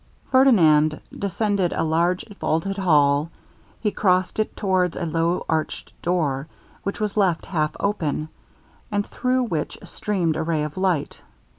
Ferdinand 0.31 0.99
descended 1.15 1.71
a 1.73 1.83
large 1.83 2.25
vaulted 2.39 2.77
hall; 2.79 3.29
he 3.81 3.91
crossed 3.91 4.39
it 4.39 4.57
towards 4.57 4.97
a 4.97 5.05
low 5.05 5.45
arched 5.47 5.93
door, 6.01 6.47
which 6.81 6.99
was 6.99 7.15
left 7.17 7.45
half 7.45 7.75
open, 7.79 8.29
and 8.91 9.05
through 9.05 9.43
which 9.43 9.77
streamed 9.83 10.35
a 10.37 10.41
ray 10.41 10.63
of 10.63 10.75
light. 10.75 11.21